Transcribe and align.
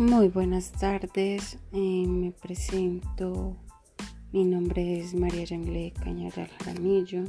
Muy 0.00 0.28
buenas 0.28 0.72
tardes, 0.72 1.58
eh, 1.74 2.06
me 2.06 2.30
presento, 2.30 3.58
mi 4.32 4.44
nombre 4.44 4.98
es 4.98 5.14
María 5.14 5.44
Yangle 5.44 5.92
Cañaral 5.92 6.48
Jaramillo, 6.58 7.24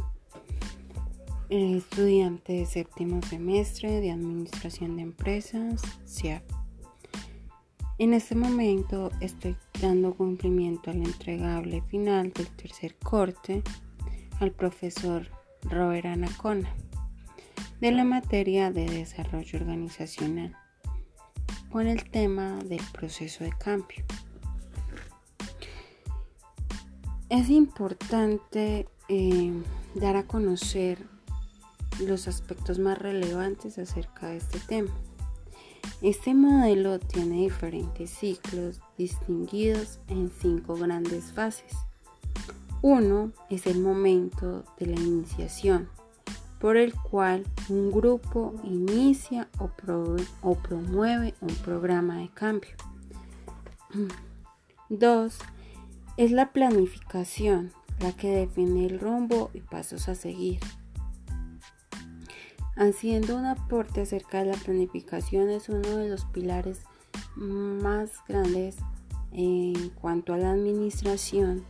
eh, 1.49 1.75
estudiante 1.75 2.53
de 2.53 2.65
séptimo 2.65 3.21
semestre 3.23 3.99
de 3.99 4.11
Administración 4.11 4.95
de 4.95 5.01
Empresas, 5.01 5.81
CIAP. 6.05 6.43
En 7.97 8.13
este 8.13 8.35
momento 8.35 9.11
estoy 9.19 9.57
dando 9.81 10.13
cumplimiento 10.13 10.91
al 10.91 11.03
entregable 11.03 11.81
final 11.81 12.31
del 12.31 12.47
tercer 12.47 12.95
corte 12.95 13.63
al 14.39 14.51
profesor 14.51 15.27
Robert 15.63 16.05
Anacona 16.05 16.73
de 17.81 17.91
la 17.91 18.05
materia 18.05 18.71
de 18.71 18.85
desarrollo 18.85 19.59
organizacional 19.59 20.55
con 21.71 21.87
el 21.87 22.09
tema 22.09 22.59
del 22.65 22.81
proceso 22.91 23.43
de 23.43 23.51
cambio. 23.51 24.03
Es 27.29 27.49
importante 27.49 28.89
eh, 29.07 29.53
dar 29.95 30.17
a 30.17 30.27
conocer 30.27 30.97
los 31.99 32.27
aspectos 32.27 32.77
más 32.77 32.97
relevantes 32.97 33.77
acerca 33.77 34.27
de 34.27 34.37
este 34.37 34.59
tema. 34.59 34.91
Este 36.01 36.33
modelo 36.33 36.99
tiene 36.99 37.43
diferentes 37.43 38.09
ciclos 38.09 38.81
distinguidos 38.97 39.99
en 40.07 40.29
cinco 40.29 40.75
grandes 40.75 41.31
fases. 41.31 41.71
Uno 42.81 43.31
es 43.49 43.67
el 43.67 43.79
momento 43.79 44.65
de 44.79 44.87
la 44.87 44.99
iniciación, 44.99 45.87
por 46.61 46.77
el 46.77 46.93
cual 46.93 47.43
un 47.69 47.91
grupo 47.91 48.53
inicia 48.63 49.49
o, 49.57 50.55
promueve 50.55 51.33
un 51.41 51.55
programa 51.55 52.17
de 52.17 52.29
cambio. 52.29 52.69
2. 54.89 55.39
Es 56.17 56.31
la 56.31 56.51
planificación, 56.51 57.71
la 57.99 58.11
que 58.11 58.29
define 58.29 58.85
el 58.85 58.99
rumbo 58.99 59.49
y 59.55 59.61
pasos 59.61 60.07
a 60.07 60.13
seguir. 60.13 60.59
Haciendo 62.75 63.37
un 63.37 63.45
aporte 63.45 64.01
acerca 64.01 64.39
de 64.39 64.51
la 64.51 64.57
planificación 64.57 65.49
es 65.49 65.67
uno 65.67 65.97
de 65.97 66.09
los 66.09 66.25
pilares 66.25 66.83
más 67.35 68.11
grandes 68.27 68.77
en 69.31 69.89
cuanto 69.89 70.33
a 70.33 70.37
la 70.37 70.51
administración 70.51 71.65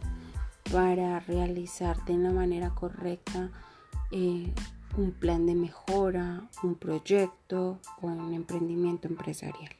para 0.72 1.20
realizar 1.22 2.04
de 2.06 2.14
una 2.14 2.32
manera 2.32 2.72
correcta 2.72 3.52
eh, 4.12 4.54
un 4.98 5.12
plan 5.12 5.46
de 5.46 5.56
mejora, 5.56 6.50
un 6.64 6.76
proyecto 6.76 7.80
o 8.02 8.08
un 8.08 8.34
emprendimiento 8.34 9.08
empresarial. 9.08 9.72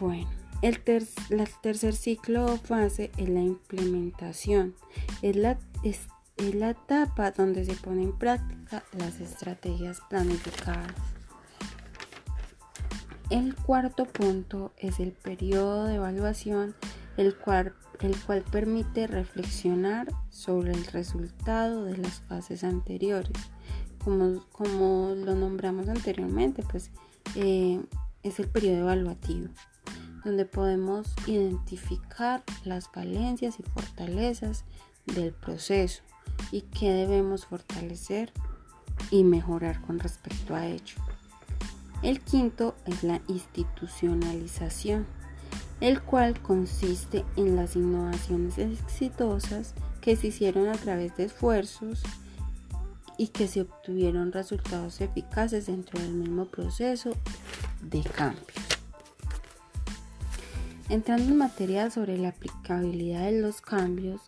Bueno, 0.00 0.28
el, 0.62 0.80
tercer 0.80 1.94
ciclo 1.94 2.46
o 2.46 2.56
fase 2.56 3.10
es 3.16 3.28
la 3.28 3.40
implementación. 3.40 4.74
Es 5.22 5.36
la, 5.36 5.58
es 5.82 6.06
la 6.54 6.70
etapa 6.70 7.32
donde 7.32 7.64
se 7.64 7.74
ponen 7.74 8.04
en 8.04 8.18
práctica 8.18 8.84
las 8.96 9.20
estrategias 9.20 10.00
planificadas. 10.08 10.94
El 13.30 13.54
cuarto 13.56 14.06
punto 14.06 14.72
es 14.78 15.00
el 15.00 15.12
periodo 15.12 15.84
de 15.84 15.96
evaluación, 15.96 16.74
el 17.18 17.36
cual 17.36 17.74
el 18.00 18.16
cual 18.16 18.42
permite 18.42 19.06
reflexionar 19.06 20.08
sobre 20.30 20.72
el 20.72 20.84
resultado 20.86 21.84
de 21.84 21.96
las 21.96 22.20
fases 22.20 22.64
anteriores. 22.64 23.36
Como, 24.04 24.44
como 24.52 25.14
lo 25.16 25.34
nombramos 25.34 25.88
anteriormente, 25.88 26.62
pues 26.62 26.90
eh, 27.34 27.82
es 28.22 28.38
el 28.38 28.48
periodo 28.48 28.78
evaluativo, 28.82 29.48
donde 30.24 30.44
podemos 30.44 31.12
identificar 31.26 32.44
las 32.64 32.90
valencias 32.92 33.58
y 33.58 33.64
fortalezas 33.64 34.64
del 35.06 35.32
proceso 35.32 36.02
y 36.52 36.62
qué 36.62 36.92
debemos 36.92 37.46
fortalecer 37.46 38.32
y 39.10 39.24
mejorar 39.24 39.80
con 39.82 39.98
respecto 39.98 40.54
a 40.54 40.66
ello. 40.66 40.96
El 42.02 42.20
quinto 42.20 42.76
es 42.86 43.02
la 43.02 43.20
institucionalización 43.26 45.06
el 45.80 46.02
cual 46.02 46.40
consiste 46.40 47.24
en 47.36 47.56
las 47.56 47.76
innovaciones 47.76 48.58
exitosas 48.58 49.74
que 50.00 50.16
se 50.16 50.28
hicieron 50.28 50.68
a 50.68 50.72
través 50.72 51.16
de 51.16 51.24
esfuerzos 51.24 52.02
y 53.16 53.28
que 53.28 53.48
se 53.48 53.62
obtuvieron 53.62 54.32
resultados 54.32 55.00
eficaces 55.00 55.66
dentro 55.66 56.00
del 56.00 56.12
mismo 56.12 56.46
proceso 56.46 57.10
de 57.82 58.02
cambio. 58.02 58.42
Entrando 60.88 61.24
en 61.24 61.36
materia 61.36 61.90
sobre 61.90 62.16
la 62.16 62.30
aplicabilidad 62.30 63.24
de 63.24 63.40
los 63.40 63.60
cambios, 63.60 64.20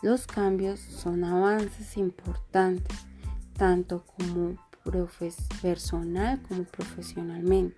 los 0.00 0.26
cambios 0.26 0.80
son 0.80 1.24
avances 1.24 1.96
importantes, 1.96 2.96
tanto 3.54 4.04
como 4.04 4.56
personal 5.60 6.40
como 6.48 6.64
profesionalmente 6.64 7.76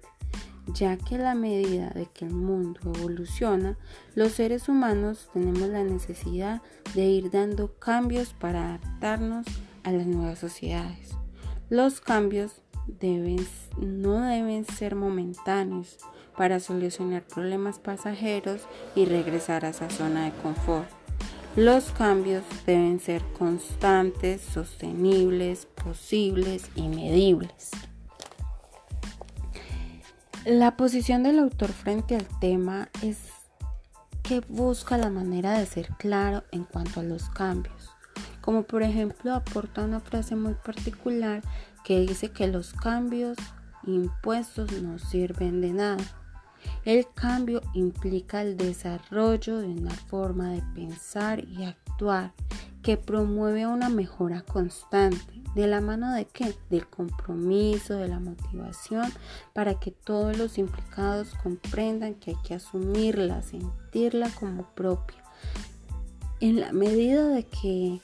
ya 0.74 0.96
que 0.96 1.16
a 1.16 1.18
la 1.18 1.34
medida 1.34 1.90
de 1.90 2.06
que 2.06 2.24
el 2.24 2.34
mundo 2.34 2.80
evoluciona, 2.84 3.76
los 4.14 4.32
seres 4.32 4.68
humanos 4.68 5.28
tenemos 5.32 5.68
la 5.68 5.84
necesidad 5.84 6.62
de 6.94 7.06
ir 7.06 7.30
dando 7.30 7.74
cambios 7.78 8.32
para 8.34 8.74
adaptarnos 8.74 9.46
a 9.84 9.92
las 9.92 10.06
nuevas 10.06 10.38
sociedades. 10.38 11.16
Los 11.68 12.00
cambios 12.00 12.62
no 13.78 14.20
deben 14.20 14.64
ser 14.64 14.94
momentáneos 14.96 15.98
para 16.36 16.60
solucionar 16.60 17.22
problemas 17.22 17.78
pasajeros 17.78 18.62
y 18.94 19.04
regresar 19.04 19.64
a 19.64 19.70
esa 19.70 19.90
zona 19.90 20.24
de 20.24 20.32
confort. 20.42 20.88
Los 21.56 21.90
cambios 21.90 22.44
deben 22.64 23.00
ser 23.00 23.22
constantes, 23.36 24.40
sostenibles, 24.40 25.66
posibles 25.66 26.70
y 26.76 26.88
medibles. 26.88 27.70
La 30.46 30.74
posición 30.74 31.22
del 31.22 31.38
autor 31.38 31.70
frente 31.70 32.16
al 32.16 32.26
tema 32.40 32.88
es 33.02 33.18
que 34.22 34.40
busca 34.48 34.96
la 34.96 35.10
manera 35.10 35.58
de 35.58 35.66
ser 35.66 35.88
claro 35.98 36.44
en 36.50 36.64
cuanto 36.64 37.00
a 37.00 37.02
los 37.02 37.28
cambios. 37.28 37.90
Como 38.40 38.62
por 38.62 38.82
ejemplo 38.82 39.34
aporta 39.34 39.84
una 39.84 40.00
frase 40.00 40.36
muy 40.36 40.54
particular 40.54 41.42
que 41.84 42.00
dice 42.00 42.30
que 42.30 42.46
los 42.46 42.72
cambios 42.72 43.36
impuestos 43.86 44.72
no 44.80 44.98
sirven 44.98 45.60
de 45.60 45.74
nada. 45.74 46.04
El 46.86 47.06
cambio 47.12 47.60
implica 47.74 48.40
el 48.40 48.56
desarrollo 48.56 49.58
de 49.58 49.68
una 49.68 49.90
forma 49.90 50.52
de 50.52 50.62
pensar 50.74 51.44
y 51.44 51.64
actuar 51.64 52.32
que 52.82 52.96
promueve 52.96 53.66
una 53.66 53.90
mejora 53.90 54.40
constante 54.40 55.39
¿De 55.54 55.66
la 55.66 55.80
mano 55.80 56.12
de 56.12 56.26
qué? 56.26 56.54
Del 56.70 56.86
compromiso, 56.86 57.96
de 57.96 58.08
la 58.08 58.20
motivación, 58.20 59.12
para 59.52 59.80
que 59.80 59.90
todos 59.90 60.38
los 60.38 60.58
implicados 60.58 61.34
comprendan 61.42 62.14
que 62.14 62.30
hay 62.30 62.36
que 62.44 62.54
asumirla, 62.54 63.42
sentirla 63.42 64.30
como 64.30 64.62
propia. 64.74 65.22
En 66.38 66.60
la 66.60 66.72
medida 66.72 67.26
de 67.28 67.44
que 67.44 68.00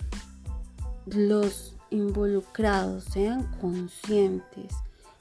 los 1.07 1.77
involucrados 1.91 3.05
sean 3.05 3.45
conscientes 3.61 4.75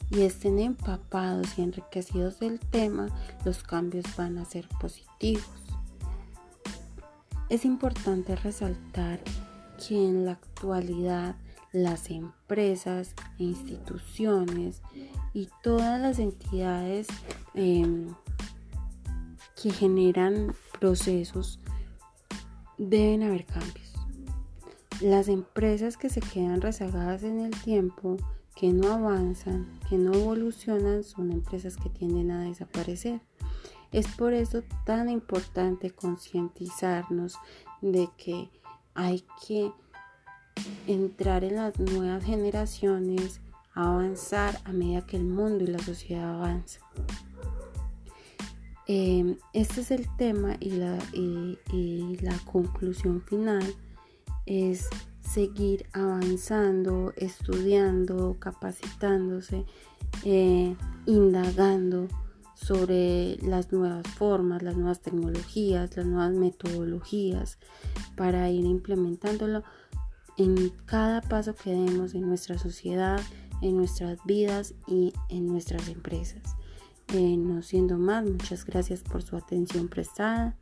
y 0.10 0.22
estén 0.22 0.60
empapados 0.60 1.58
y 1.58 1.62
enriquecidos 1.62 2.40
del 2.40 2.60
tema, 2.60 3.10
los 3.44 3.64
cambios 3.64 4.06
van 4.18 4.40
a 4.40 4.46
ser 4.46 4.68
positivos. 4.80 5.46
Es 7.50 7.66
importante 7.66 8.36
resaltar 8.36 9.20
que 9.78 9.96
en 9.96 10.26
la 10.26 10.32
actualidad 10.34 11.36
las 11.76 12.10
empresas 12.10 13.14
e 13.38 13.44
instituciones 13.44 14.82
y 15.34 15.50
todas 15.62 16.00
las 16.00 16.20
entidades 16.20 17.08
em, 17.54 18.08
que 19.62 19.72
generan 19.72 20.56
procesos 20.80 21.60
deben 22.78 23.24
haber 23.24 23.46
cambios. 23.46 23.94
Las 25.02 25.28
empresas 25.28 25.98
que 25.98 26.10
se 26.10 26.22
quedan 26.22 26.62
rezagadas 26.62 27.24
en 27.24 27.42
el 27.42 27.52
tiempo, 27.52 28.16
que 28.56 28.72
no 28.72 28.94
avanzan, 28.94 29.68
que 29.90 29.98
no 29.98 30.14
evolucionan, 30.14 31.04
son 31.04 31.34
empresas 31.34 31.76
que 31.76 31.90
tienden 31.90 32.32
a 32.32 32.46
desaparecer. 32.46 33.20
Es 33.92 34.08
por 34.08 34.34
eso 34.34 34.64
tan 34.86 35.10
importante 35.10 35.92
concientizarnos 35.92 37.36
de 37.82 38.08
que 38.18 38.50
hay 38.94 39.26
que 39.46 39.74
entrar 40.88 41.44
en 41.44 41.56
las 41.56 41.80
nuevas 41.80 42.24
generaciones, 42.24 43.42
avanzar 43.74 44.60
a 44.64 44.72
medida 44.72 45.06
que 45.06 45.18
el 45.18 45.26
mundo 45.26 45.64
y 45.64 45.68
la 45.68 45.80
sociedad 45.80 46.36
avanzan. 46.36 46.82
Em, 48.88 49.38
este 49.54 49.82
es 49.82 49.92
el 49.92 50.08
tema 50.16 50.58
y 50.60 50.72
la, 50.72 50.98
y, 51.14 52.18
la 52.22 52.38
conclusión 52.46 53.22
final 53.24 53.64
es 54.46 54.90
seguir 55.22 55.88
avanzando, 55.92 57.12
estudiando, 57.18 58.38
capacitándose, 58.40 59.66
eh, 60.24 60.76
indagando 61.08 62.08
sobre 62.54 63.38
las 63.38 63.72
nuevas 63.72 64.08
formas, 64.08 64.62
las 64.62 64.78
nuevas 64.78 65.02
tecnologías, 65.02 65.98
las 65.98 66.06
nuevas 66.06 66.32
metodologías 66.32 67.58
para 68.16 68.50
ir 68.50 68.66
implementándolo 68.66 69.64
en 70.38 70.70
cada 70.86 71.22
paso 71.22 71.56
que 71.56 71.72
demos 71.72 72.14
en 72.14 72.28
nuestra 72.28 72.58
sociedad, 72.58 73.22
en 73.62 73.78
nuestras 73.78 74.20
vidas 74.26 74.74
y 74.88 75.14
en 75.30 75.48
nuestras 75.48 75.88
empresas. 75.88 76.42
Eh, 77.14 77.38
no 77.38 77.62
siendo 77.62 77.98
más, 77.98 78.26
muchas 78.26 78.66
gracias 78.66 79.02
por 79.02 79.22
su 79.22 79.38
atención 79.38 79.88
prestada. 79.88 80.58